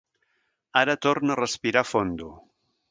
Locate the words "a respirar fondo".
1.37-2.35